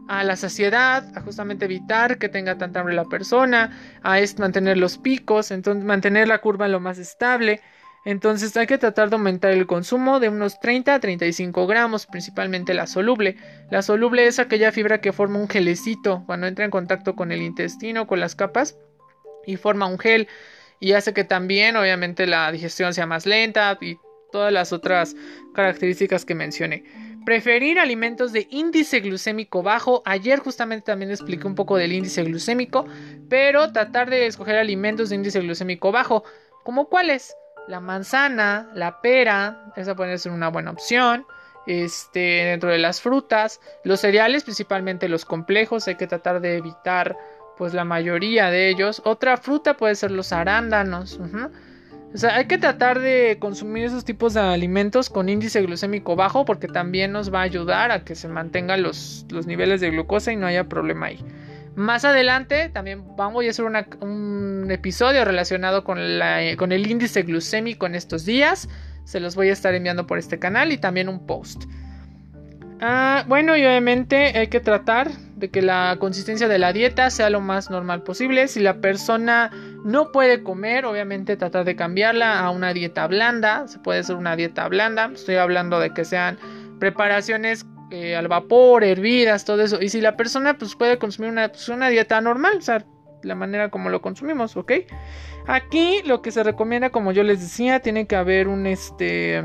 a 0.09 0.25
la 0.25 0.35
saciedad, 0.35 1.05
a 1.17 1.21
justamente 1.21 1.67
evitar 1.67 2.19
que 2.19 2.29
tenga 2.29 2.59
tanta 2.59 2.81
hambre 2.81 2.97
la 2.97 3.05
persona, 3.05 3.71
a 4.03 4.19
mantener 4.39 4.77
los 4.77 4.99
picos, 4.99 5.53
entonces 5.53 5.85
mantener 5.85 6.27
la 6.27 6.39
curva 6.39 6.67
lo 6.67 6.81
más 6.81 6.99
estable. 6.99 7.61
Entonces 8.05 8.57
hay 8.57 8.67
que 8.67 8.79
tratar 8.79 9.11
de 9.11 9.17
aumentar 9.17 9.53
el 9.53 9.67
consumo 9.67 10.21
de 10.21 10.31
unos 10.31 10.59
30 10.61 10.95
a 10.95 11.01
35 11.01 11.67
gramos, 11.67 12.07
principalmente 12.07 12.73
la 12.73 12.87
soluble. 12.87 13.37
La 13.71 13.83
soluble 13.83 14.27
es 14.27 14.39
aquella 14.39 14.73
fibra 14.73 15.01
que 15.01 15.13
forma 15.13 15.39
un 15.39 15.49
gelecito 15.49 16.23
cuando 16.27 16.47
entra 16.47 16.65
en 16.65 16.71
contacto 16.71 17.15
con 17.15 17.31
el 17.31 17.43
intestino, 17.43 18.07
con 18.07 18.21
las 18.21 18.35
capas 18.35 18.79
y 19.47 19.57
forma 19.57 19.87
un 19.87 19.99
gel. 19.99 20.29
y 20.83 20.93
hace 20.93 21.13
que 21.13 21.25
también 21.25 21.77
obviamente 21.77 22.27
la 22.27 22.51
digestión 22.51 22.95
sea 22.95 23.05
más 23.05 23.27
lenta 23.27 23.77
y 23.83 23.99
todas 24.33 24.51
las 24.51 24.73
otras 24.73 25.15
características 25.55 26.25
que 26.25 26.35
mencioné. 26.35 26.85
Preferir 27.27 27.79
alimentos 27.79 28.33
de 28.33 28.47
índice 28.51 29.01
glucémico 29.01 29.63
bajo. 29.63 30.03
Ayer 30.07 30.39
justamente 30.39 30.87
también 30.87 31.11
expliqué 31.11 31.47
un 31.47 31.55
poco 31.55 31.77
del 31.77 31.93
índice 31.93 32.25
glucémico, 32.25 32.87
pero 33.29 33.73
tratar 33.73 34.09
de 34.09 34.27
escoger 34.27 34.57
alimentos 34.57 35.11
de 35.11 35.17
índice 35.17 35.41
glucémico 35.41 35.93
bajo. 35.93 36.25
¿Como 36.65 36.89
cuáles? 36.89 37.35
La 37.69 37.81
manzana, 37.81 38.69
la 38.75 39.01
pera, 39.01 39.73
esa 39.77 39.95
puede 39.95 40.19
ser 40.19 40.33
una 40.33 40.49
buena 40.49 40.71
opción. 40.71 41.27
Este, 41.67 42.19
dentro 42.47 42.71
de 42.71 42.79
las 42.79 43.01
frutas, 43.01 43.61
los 43.85 44.01
cereales, 44.01 44.45
principalmente 44.45 45.09
los 45.09 45.25
complejos, 45.25 45.87
hay 45.87 45.97
que 45.97 46.07
tratar 46.07 46.41
de 46.41 46.57
evitar 46.57 47.17
pues 47.57 47.75
la 47.75 47.85
mayoría 47.85 48.51
de 48.51 48.71
ellos. 48.71 49.03
Otra 49.05 49.37
fruta 49.37 49.77
puede 49.77 49.95
ser 49.95 50.11
los 50.11 50.33
arándanos. 50.33 51.21
O 52.13 52.19
sea, 52.19 52.35
hay 52.35 52.47
que 52.47 52.59
tratar 52.59 52.99
de 52.99 53.37
consumir 53.39 53.85
esos 53.85 54.05
tipos 54.05 54.35
de 54.35 54.41
alimentos 54.41 55.11
con 55.11 55.29
índice 55.29 55.63
glucémico 55.63 56.17
bajo 56.17 56.45
porque 56.45 56.67
también 56.67 57.13
nos 57.13 57.33
va 57.33 57.41
a 57.41 57.43
ayudar 57.43 57.93
a 57.93 58.03
que 58.03 58.17
se 58.17 58.27
mantengan 58.27 58.83
los, 58.83 59.27
niveles 59.47 59.81
de 59.81 59.91
glucosa 59.91 60.33
y 60.33 60.37
no 60.37 60.47
haya 60.47 60.65
problema 60.65 61.07
ahí. 61.07 61.25
Más 61.77 62.05
adelante 62.05 62.69
también 62.69 63.17
vamos 63.17 63.45
a 63.45 63.51
hacer 63.51 63.65
un 63.65 64.69
episodio 64.71 65.25
relacionado 65.25 65.85
con, 65.85 65.99
el 65.99 66.91
índice 66.91 67.23
glucémico 67.23 67.87
en 67.87 67.95
estos 67.95 68.25
días. 68.25 68.69
Se 69.05 69.21
los 69.21 69.35
voy 69.35 69.49
a 69.49 69.53
estar 69.53 69.75
enviando 69.75 70.07
por 70.07 70.19
este 70.19 70.39
canal 70.39 70.73
y 70.73 70.79
también 70.79 71.09
un 71.09 71.27
post. 71.27 71.65
Ah, 72.83 73.25
bueno, 73.29 73.57
y 73.57 73.65
obviamente 73.65 74.39
hay 74.39 74.49
que 74.49 74.61
tratar 74.61 75.11
de 75.37 75.51
que 75.51 75.63
la 75.63 75.97
consistencia 76.01 76.49
de 76.49 76.59
la 76.59 76.73
dieta 76.73 77.11
sea 77.11 77.29
lo 77.31 77.41
más 77.41 77.71
normal 77.71 78.03
posible. 78.03 78.49
Si 78.49 78.61
la 78.61 78.81
persona 78.81 79.51
no 79.85 80.13
puede 80.13 80.43
comer, 80.43 80.87
obviamente 80.87 81.37
tratar 81.37 81.65
de 81.65 81.77
cambiarla 81.77 82.41
a 82.41 82.51
una 82.51 82.73
dieta 82.73 83.07
blanda. 83.07 83.69
Se 83.69 83.79
puede 83.79 84.01
hacer 84.01 84.17
una 84.17 84.35
dieta 84.35 84.67
blanda. 84.69 85.11
Estoy 85.13 85.37
hablando 85.37 85.79
de 85.79 85.91
que 85.93 86.05
sean 86.05 86.39
preparaciones 86.79 87.67
eh, 87.91 88.17
al 88.17 88.29
vapor, 88.29 88.85
hervidas, 88.85 89.45
todo 89.45 89.63
eso. 89.63 89.81
Y 89.81 89.89
si 89.89 90.01
la 90.01 90.17
persona 90.17 90.57
pues 90.59 90.75
puede 90.75 90.99
consumir 90.99 91.31
una, 91.31 91.49
pues, 91.49 91.69
una 91.69 91.89
dieta 91.89 92.21
normal, 92.21 92.59
o 92.59 92.63
sea, 92.63 92.85
la 93.23 93.35
manera 93.35 93.71
como 93.71 93.91
lo 93.91 94.01
consumimos, 94.01 94.57
¿ok? 94.57 94.73
Aquí 95.47 96.03
lo 96.05 96.23
que 96.23 96.31
se 96.31 96.43
recomienda, 96.43 96.91
como 96.91 97.13
yo 97.13 97.23
les 97.23 97.41
decía, 97.41 97.81
tiene 97.81 98.07
que 98.07 98.17
haber 98.17 98.49
un 98.49 98.67
este 98.67 99.43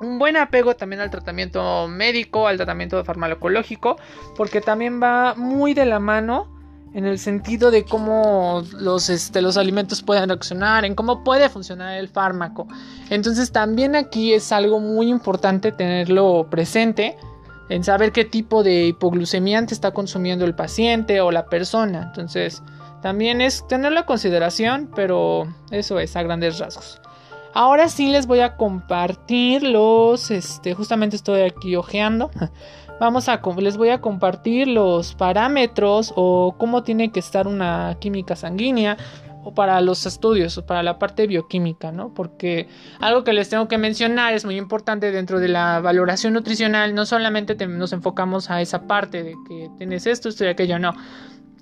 un 0.00 0.18
buen 0.18 0.36
apego 0.36 0.76
también 0.76 1.00
al 1.00 1.10
tratamiento 1.10 1.88
médico, 1.88 2.46
al 2.46 2.56
tratamiento 2.56 3.02
farmacológico, 3.04 3.96
porque 4.36 4.60
también 4.60 5.00
va 5.02 5.34
muy 5.34 5.72
de 5.72 5.86
la 5.86 5.98
mano 5.98 6.52
en 6.94 7.06
el 7.06 7.18
sentido 7.18 7.70
de 7.70 7.84
cómo 7.84 8.62
los, 8.78 9.10
este, 9.10 9.42
los 9.42 9.56
alimentos 9.56 10.02
pueden 10.02 10.28
reaccionar, 10.28 10.84
en 10.84 10.94
cómo 10.94 11.24
puede 11.24 11.48
funcionar 11.48 11.98
el 11.98 12.08
fármaco. 12.08 12.68
Entonces 13.10 13.50
también 13.50 13.96
aquí 13.96 14.32
es 14.32 14.52
algo 14.52 14.78
muy 14.78 15.08
importante 15.08 15.72
tenerlo 15.72 16.46
presente, 16.50 17.16
en 17.68 17.84
saber 17.84 18.12
qué 18.12 18.24
tipo 18.24 18.62
de 18.62 18.86
hipoglucemia 18.86 19.60
está 19.60 19.92
consumiendo 19.92 20.44
el 20.44 20.54
paciente 20.54 21.20
o 21.20 21.30
la 21.30 21.46
persona. 21.46 22.02
Entonces 22.02 22.62
también 23.02 23.40
es 23.40 23.66
tenerlo 23.66 24.00
en 24.00 24.06
consideración, 24.06 24.90
pero 24.94 25.46
eso 25.70 25.98
es 25.98 26.16
a 26.16 26.22
grandes 26.22 26.58
rasgos. 26.58 27.00
Ahora 27.52 27.88
sí 27.88 28.08
les 28.08 28.26
voy 28.26 28.40
a 28.40 28.56
compartir 28.56 29.62
los, 29.62 30.30
este, 30.30 30.74
justamente 30.74 31.14
estoy 31.16 31.42
aquí 31.42 31.76
ojeando. 31.76 32.30
Vamos 33.00 33.28
a, 33.28 33.40
les 33.58 33.76
voy 33.76 33.90
a 33.90 34.00
compartir 34.00 34.68
los 34.68 35.14
parámetros 35.14 36.12
o 36.16 36.54
cómo 36.58 36.82
tiene 36.82 37.10
que 37.10 37.20
estar 37.20 37.46
una 37.46 37.96
química 38.00 38.36
sanguínea 38.36 38.96
o 39.44 39.54
para 39.54 39.80
los 39.80 40.06
estudios 40.06 40.56
o 40.58 40.66
para 40.66 40.82
la 40.82 40.98
parte 40.98 41.26
bioquímica, 41.26 41.92
¿no? 41.92 42.14
Porque 42.14 42.68
algo 42.98 43.24
que 43.24 43.32
les 43.32 43.48
tengo 43.48 43.68
que 43.68 43.78
mencionar 43.78 44.34
es 44.34 44.44
muy 44.44 44.56
importante 44.56 45.12
dentro 45.12 45.38
de 45.38 45.48
la 45.48 45.80
valoración 45.80 46.32
nutricional, 46.32 46.94
no 46.94 47.06
solamente 47.06 47.54
nos 47.66 47.92
enfocamos 47.92 48.50
a 48.50 48.60
esa 48.60 48.86
parte 48.86 49.22
de 49.22 49.34
que 49.46 49.70
tienes 49.76 50.06
esto, 50.06 50.28
esto 50.28 50.44
y 50.44 50.48
aquello, 50.48 50.78
no. 50.78 50.94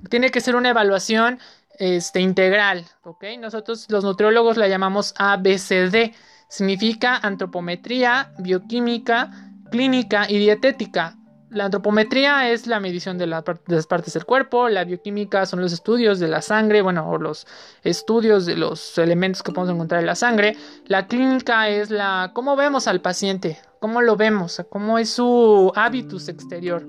Tiene 0.09 0.31
que 0.31 0.41
ser 0.41 0.57
una 0.57 0.71
evaluación 0.71 1.39
este, 1.79 2.21
integral, 2.21 2.85
¿ok? 3.03 3.25
Nosotros 3.41 3.87
los 3.91 4.05
nutriólogos 4.05 4.57
la 4.57 4.69
llamamos 4.69 5.15
ABCD, 5.19 6.15
significa 6.49 7.17
antropometría, 7.17 8.33
bioquímica, 8.39 9.31
clínica 9.71 10.27
y 10.29 10.39
dietética. 10.39 11.17
La 11.53 11.67
antropometría 11.67 12.51
es 12.51 12.67
la 12.67 12.81
medición 12.81 13.19
de, 13.19 13.27
las 13.27 13.45
partes 13.87 14.15
del 14.15 14.25
cuerpo, 14.25 14.71
la 14.71 14.85
bioquímica 14.85 15.45
son 15.45 15.61
los 15.61 15.75
estudios 15.75 16.19
de 16.19 16.27
la 16.27 16.41
sangre, 16.41 16.81
bueno, 16.81 17.07
o 17.11 17.19
los 17.19 17.47
estudios 17.85 18.47
de 18.47 18.57
los 18.57 18.97
elementos 18.97 19.43
que 19.43 19.53
podemos 19.53 19.75
encontrar 19.75 20.01
en 20.01 20.07
la 20.07 20.15
sangre. 20.15 20.57
La 20.87 21.09
clínica 21.09 21.69
es 21.69 21.91
la 21.91 22.31
cómo 22.33 22.57
vemos 22.57 22.89
al 22.89 23.03
paciente, 23.03 23.59
cómo 23.81 24.01
lo 24.01 24.17
vemos, 24.17 24.65
cómo 24.71 24.97
es 24.97 25.11
su 25.11 25.71
hábitus 25.77 26.29
exterior. 26.29 26.87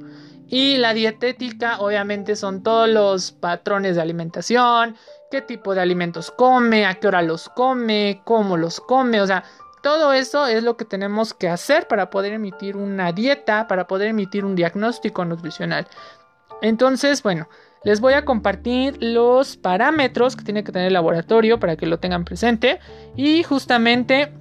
Y 0.48 0.78
la 0.78 0.94
dietética 0.94 1.80
obviamente 1.80 2.38
son 2.38 2.64
todos 2.64 2.88
los 2.88 3.34
patrones 3.34 3.98
de 3.98 4.02
alimentación, 4.02 4.96
qué 5.30 5.42
tipo 5.42 5.76
de 5.76 5.82
alimentos 5.82 6.32
come, 6.32 6.86
a 6.86 6.94
qué 7.02 7.10
hora 7.10 7.22
los 7.22 7.50
come, 7.50 8.22
cómo 8.24 8.56
los 8.56 8.80
come, 8.80 9.20
o 9.20 9.28
sea, 9.28 9.44
todo 9.84 10.14
eso 10.14 10.48
es 10.48 10.64
lo 10.64 10.78
que 10.78 10.86
tenemos 10.86 11.34
que 11.34 11.50
hacer 11.50 11.88
para 11.88 12.10
poder 12.10 12.34
emitir 12.34 12.78
una 12.78 13.12
dieta, 13.12 13.68
para 13.68 13.86
poder 13.86 14.08
emitir 14.08 14.46
un 14.46 14.56
diagnóstico 14.56 15.26
nutricional. 15.26 15.88
Entonces, 16.62 17.22
bueno, 17.22 17.50
les 17.84 18.00
voy 18.00 18.14
a 18.14 18.24
compartir 18.24 18.98
los 19.02 19.58
parámetros 19.58 20.38
que 20.38 20.46
tiene 20.46 20.64
que 20.64 20.72
tener 20.72 20.88
el 20.88 20.94
laboratorio 20.94 21.60
para 21.60 21.76
que 21.76 21.86
lo 21.86 22.00
tengan 22.00 22.24
presente 22.24 22.80
y 23.18 23.44
justamente 23.44 24.32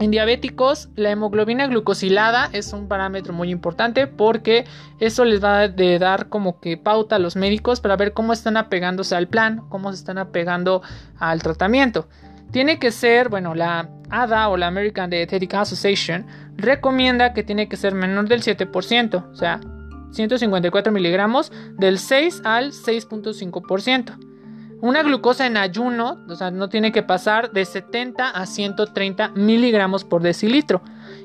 en 0.00 0.10
diabéticos, 0.10 0.90
la 0.96 1.10
hemoglobina 1.10 1.66
glucosilada 1.66 2.50
es 2.52 2.72
un 2.72 2.88
parámetro 2.88 3.32
muy 3.32 3.50
importante 3.50 4.06
porque 4.06 4.66
eso 5.00 5.24
les 5.24 5.42
va 5.42 5.60
a 5.60 5.68
dar 5.68 6.28
como 6.28 6.60
que 6.60 6.76
pauta 6.76 7.16
a 7.16 7.18
los 7.20 7.36
médicos 7.36 7.80
para 7.80 7.96
ver 7.96 8.12
cómo 8.12 8.32
están 8.32 8.58
apegándose 8.58 9.14
al 9.14 9.28
plan, 9.28 9.62
cómo 9.70 9.92
se 9.92 9.98
están 9.98 10.18
apegando 10.18 10.82
al 11.18 11.42
tratamiento. 11.42 12.08
Tiene 12.54 12.78
que 12.78 12.92
ser, 12.92 13.30
bueno, 13.30 13.56
la 13.56 13.90
ADA 14.10 14.48
o 14.48 14.56
la 14.56 14.68
American 14.68 15.10
Dietetic 15.10 15.52
Association 15.54 16.24
recomienda 16.56 17.32
que 17.32 17.42
tiene 17.42 17.68
que 17.68 17.76
ser 17.76 17.96
menor 17.96 18.28
del 18.28 18.44
7%, 18.44 19.28
o 19.28 19.34
sea, 19.34 19.58
154 20.12 20.92
miligramos 20.92 21.50
del 21.78 21.98
6 21.98 22.42
al 22.44 22.70
6.5%. 22.70 24.16
Una 24.80 25.02
glucosa 25.02 25.48
en 25.48 25.56
ayuno, 25.56 26.24
o 26.28 26.36
sea, 26.36 26.52
no 26.52 26.68
tiene 26.68 26.92
que 26.92 27.02
pasar 27.02 27.50
de 27.50 27.64
70 27.64 28.30
a 28.30 28.46
130 28.46 29.30
miligramos 29.30 30.04
por 30.04 30.22
decilitro. 30.22 30.80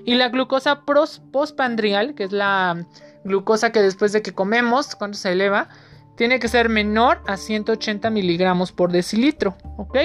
Y 0.06 0.16
la 0.16 0.30
glucosa 0.30 0.82
postpandrial, 0.82 2.16
que 2.16 2.24
es 2.24 2.32
la 2.32 2.88
glucosa 3.24 3.72
que 3.72 3.84
después 3.84 4.14
de 4.14 4.24
que 4.24 4.34
comemos, 4.34 4.96
cuando 4.96 5.16
se 5.16 5.34
eleva, 5.34 5.70
tiene 6.16 6.40
que 6.40 6.48
ser 6.48 6.70
menor 6.70 7.22
a 7.28 7.38
180 7.38 8.10
miligramos 8.10 8.72
por 8.72 8.92
decilitro, 8.92 9.56
¿ok? 9.78 9.98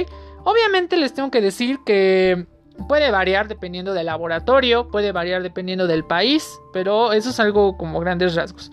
Obviamente 0.44 0.96
les 0.96 1.14
tengo 1.14 1.30
que 1.30 1.40
decir 1.40 1.78
que 1.84 2.46
puede 2.88 3.10
variar 3.10 3.48
dependiendo 3.48 3.94
del 3.94 4.06
laboratorio, 4.06 4.88
puede 4.90 5.12
variar 5.12 5.42
dependiendo 5.42 5.86
del 5.86 6.04
país, 6.04 6.58
pero 6.72 7.12
eso 7.12 7.30
es 7.30 7.40
algo 7.40 7.76
como 7.76 8.00
grandes 8.00 8.34
rasgos. 8.34 8.70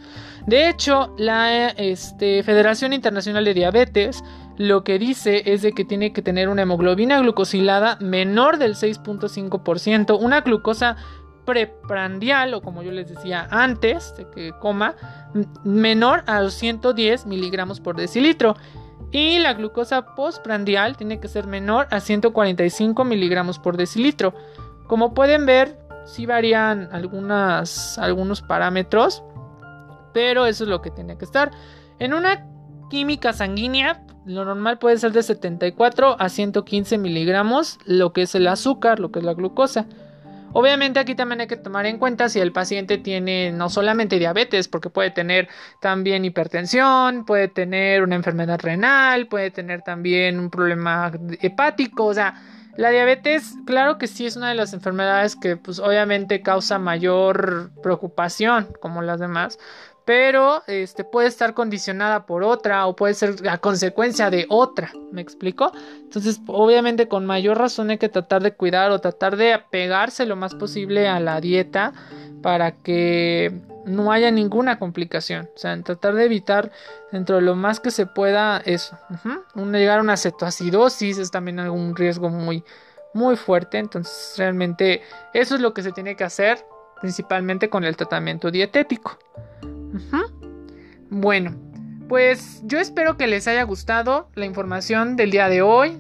De 0.48 0.70
hecho, 0.70 1.14
la 1.18 1.70
este, 1.70 2.44
Federación 2.44 2.94
Internacional 2.94 3.46
de 3.46 3.54
Diabetes 3.54 4.24
lo 4.58 4.84
que 4.84 5.00
dice 5.00 5.44
es 5.46 5.62
de 5.62 5.72
que 5.72 5.86
tiene 5.86 6.14
que 6.14 6.22
tener 6.22 6.50
una 6.50 6.64
hemoglobina 6.64 7.20
glucosilada 7.20 7.98
menor 8.00 8.58
del 8.58 8.76
6.5%, 8.76 10.18
una 10.20 10.42
glucosa 10.42 10.98
preprandial 11.46 12.54
o 12.54 12.62
como 12.62 12.84
yo 12.84 12.92
les 12.92 13.10
decía 13.10 13.48
antes 13.50 14.16
de 14.18 14.30
que 14.30 14.52
coma 14.60 14.96
menor 15.64 16.24
a 16.28 16.42
los 16.42 16.54
110 16.54 17.26
miligramos 17.26 17.80
por 17.80 17.96
decilitro 17.96 18.56
y 19.12 19.40
la 19.40 19.54
glucosa 19.54 20.16
postprandial 20.16 20.98
tiene 20.98 21.20
que 21.20 21.28
ser 21.28 21.48
menor 21.48 21.88
a 21.92 22.00
145 22.00 23.04
miligramos 23.04 23.60
por 23.60 23.78
decilitro 23.78 24.34
como 24.88 25.14
pueden 25.14 25.46
ver 25.46 25.80
sí 26.06 26.26
varían 26.26 26.90
algunos 26.92 28.42
parámetros 28.48 29.24
pero 30.14 30.46
eso 30.46 30.64
es 30.64 30.70
lo 30.70 30.82
que 30.82 30.92
tiene 30.92 31.18
que 31.18 31.26
estar 31.26 31.52
en 32.00 32.14
una 32.14 32.48
química 32.90 33.34
sanguínea 33.34 34.04
lo 34.26 34.46
normal 34.46 34.78
puede 34.78 34.98
ser 34.98 35.14
de 35.14 35.24
74 35.24 36.16
a 36.20 36.30
115 36.30 36.98
miligramos, 37.00 37.80
lo 37.86 38.14
que 38.14 38.24
es 38.24 38.36
el 38.36 38.48
azúcar, 38.48 39.00
lo 39.00 39.12
que 39.12 39.20
es 39.20 39.26
la 39.26 39.34
glucosa. 39.34 39.88
Obviamente 40.54 41.00
aquí 41.00 41.16
también 41.16 41.42
hay 41.42 41.48
que 41.48 41.58
tomar 41.58 41.86
en 41.86 41.98
cuenta 41.98 42.28
si 42.28 42.40
el 42.40 42.52
paciente 42.52 42.98
tiene 42.98 43.52
no 43.52 43.70
solamente 43.70 44.20
diabetes, 44.20 44.68
porque 44.68 44.90
puede 44.90 45.12
tener 45.12 45.48
también 45.80 46.26
hipertensión, 46.26 47.26
puede 47.26 47.48
tener 47.48 48.04
una 48.04 48.16
enfermedad 48.16 48.60
renal, 48.60 49.28
puede 49.28 49.52
tener 49.52 49.82
también 49.82 50.40
un 50.40 50.50
problema 50.50 51.12
hepático, 51.42 52.06
o 52.06 52.14
sea, 52.14 52.36
la 52.78 52.90
diabetes, 52.90 53.56
claro 53.66 53.98
que 53.98 54.08
sí 54.08 54.26
es 54.26 54.38
una 54.38 54.50
de 54.50 54.56
las 54.56 54.74
enfermedades 54.74 55.36
que 55.36 55.58
pues 55.58 55.80
obviamente 55.80 56.42
causa 56.42 56.80
mayor 56.80 57.72
preocupación 57.84 58.70
como 58.80 59.02
las 59.02 59.20
demás, 59.20 59.60
pero 60.06 60.64
este, 60.68 61.04
puede 61.04 61.28
estar 61.28 61.54
condicionada 61.54 62.26
por 62.26 62.44
otra 62.44 62.88
o 62.88 62.96
puede 62.96 63.14
ser 63.14 63.48
a 63.48 63.58
consecuencia 63.60 64.30
de 64.30 64.46
otra, 64.50 64.92
¿me 65.12 65.22
explico? 65.22 65.72
Entonces, 66.00 66.42
obviamente 66.48 67.08
con 67.08 67.26
mayor 67.26 67.58
razón 67.58 67.90
hay 67.92 67.98
que 67.98 68.10
tratar 68.10 68.42
de 68.42 68.54
cuidar 68.54 68.92
o 68.92 69.00
tratar 69.00 69.38
de 69.38 69.54
apegarse 69.54 70.26
lo 70.26 70.36
más 70.36 70.56
posible 70.56 71.08
a 71.08 71.20
la 71.20 71.40
dieta 71.40 71.94
para 72.42 72.72
que 72.72 73.62
no 73.86 74.12
haya 74.12 74.32
ninguna 74.32 74.80
complicación, 74.80 75.50
o 75.56 75.58
sea, 75.58 75.80
tratar 75.82 76.16
de 76.16 76.26
evitar 76.26 76.72
dentro 77.12 77.38
de 77.38 77.42
lo 77.42 77.56
más 77.56 77.80
que 77.80 77.92
se 77.92 78.06
pueda 78.06 78.62
eso. 78.66 78.98
Llegar 79.56 80.00
a 80.00 80.02
una 80.02 80.18
cetoacidosis 80.18 81.18
es 81.18 81.32
también 81.32 81.60
algún 81.60 81.96
riesgo 81.96 82.30
muy 82.30 82.64
muy 83.14 83.36
fuerte, 83.36 83.78
entonces 83.78 84.36
realmente 84.38 85.02
eso 85.34 85.56
es 85.56 85.62
lo 85.62 85.74
que 85.74 85.84
se 85.84 85.92
tiene 85.92 86.16
que 86.16 86.24
hacer 86.24 86.66
principalmente 87.02 87.70
con 87.70 87.84
el 87.84 87.98
tratamiento 87.98 88.52
dietético. 88.52 89.18
Bueno, 91.10 91.56
pues 92.08 92.62
yo 92.66 92.80
espero 92.80 93.18
que 93.18 93.28
les 93.28 93.48
haya 93.48 93.64
gustado 93.64 94.30
la 94.36 94.46
información 94.46 95.16
del 95.16 95.32
día 95.32 95.50
de 95.50 95.62
hoy 95.62 95.98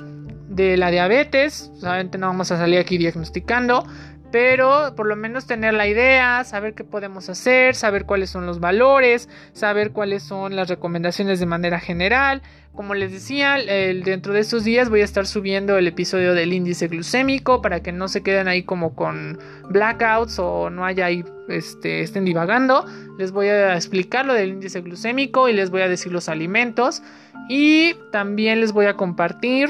de 0.49 0.77
la 0.77 0.91
diabetes. 0.91 1.71
Obviamente 1.81 2.17
no 2.17 2.27
vamos 2.27 2.51
a 2.51 2.57
salir 2.57 2.79
aquí 2.79 2.97
diagnosticando, 2.97 3.83
pero 4.31 4.93
por 4.95 5.07
lo 5.07 5.15
menos 5.15 5.45
tener 5.45 5.73
la 5.73 5.87
idea, 5.87 6.43
saber 6.43 6.73
qué 6.73 6.83
podemos 6.83 7.29
hacer, 7.29 7.75
saber 7.75 8.05
cuáles 8.05 8.29
son 8.29 8.45
los 8.45 8.59
valores, 8.59 9.29
saber 9.53 9.91
cuáles 9.91 10.23
son 10.23 10.55
las 10.55 10.69
recomendaciones 10.69 11.39
de 11.39 11.45
manera 11.45 11.79
general. 11.79 12.41
Como 12.73 12.93
les 12.93 13.11
decía, 13.11 13.57
dentro 13.57 14.31
de 14.31 14.39
estos 14.39 14.63
días 14.63 14.89
voy 14.89 15.01
a 15.01 15.03
estar 15.03 15.27
subiendo 15.27 15.77
el 15.77 15.87
episodio 15.87 16.33
del 16.33 16.53
índice 16.53 16.87
glucémico 16.87 17.61
para 17.61 17.81
que 17.81 17.91
no 17.91 18.07
se 18.07 18.23
queden 18.23 18.47
ahí 18.47 18.63
como 18.63 18.95
con 18.95 19.37
blackouts 19.69 20.39
o 20.39 20.69
no 20.69 20.85
haya 20.85 21.07
ahí 21.07 21.25
este, 21.49 22.01
estén 22.01 22.23
divagando. 22.23 22.85
Les 23.17 23.33
voy 23.33 23.47
a 23.47 23.75
explicar 23.75 24.25
lo 24.25 24.33
del 24.33 24.51
índice 24.51 24.79
glucémico 24.79 25.49
y 25.49 25.53
les 25.53 25.69
voy 25.69 25.81
a 25.81 25.89
decir 25.89 26.13
los 26.13 26.29
alimentos 26.29 27.03
y 27.49 27.95
también 28.13 28.61
les 28.61 28.71
voy 28.71 28.85
a 28.85 28.95
compartir, 28.95 29.69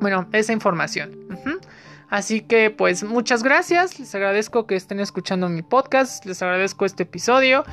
bueno, 0.00 0.26
esa 0.32 0.54
información. 0.54 1.10
Así 2.08 2.40
que 2.40 2.70
pues 2.70 3.02
muchas 3.02 3.42
gracias, 3.42 3.98
les 3.98 4.14
agradezco 4.14 4.66
que 4.66 4.76
estén 4.76 5.00
escuchando 5.00 5.48
mi 5.48 5.62
podcast, 5.62 6.24
les 6.24 6.40
agradezco 6.42 6.84
este 6.84 7.02
episodio. 7.02 7.64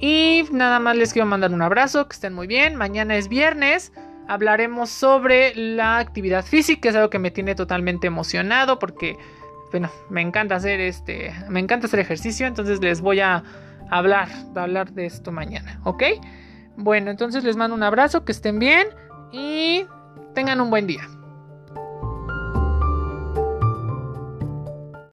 Y 0.00 0.44
nada 0.50 0.80
más 0.80 0.96
les 0.96 1.12
quiero 1.12 1.26
mandar 1.26 1.52
un 1.52 1.62
abrazo, 1.62 2.08
que 2.08 2.14
estén 2.14 2.34
muy 2.34 2.46
bien, 2.46 2.76
mañana 2.76 3.16
es 3.16 3.28
viernes, 3.28 3.92
hablaremos 4.26 4.90
sobre 4.90 5.54
la 5.54 5.98
actividad 5.98 6.44
física, 6.44 6.88
es 6.88 6.96
algo 6.96 7.10
que 7.10 7.18
me 7.18 7.30
tiene 7.30 7.54
totalmente 7.54 8.06
emocionado 8.06 8.78
porque 8.78 9.16
bueno, 9.70 9.90
me 10.08 10.20
encanta 10.20 10.54
hacer 10.54 10.80
este, 10.80 11.34
me 11.48 11.58
encanta 11.58 11.86
hacer 11.86 11.98
ejercicio, 11.98 12.46
entonces 12.46 12.80
les 12.80 13.00
voy 13.00 13.20
a 13.20 13.42
hablar, 13.90 14.28
a 14.54 14.62
hablar 14.62 14.92
de 14.92 15.06
esto 15.06 15.32
mañana, 15.32 15.80
¿ok? 15.84 16.02
Bueno, 16.76 17.10
entonces 17.10 17.44
les 17.44 17.56
mando 17.56 17.74
un 17.74 17.82
abrazo, 17.82 18.24
que 18.24 18.32
estén 18.32 18.58
bien 18.58 18.86
y 19.32 19.84
tengan 20.34 20.60
un 20.60 20.70
buen 20.70 20.86
día. 20.86 21.08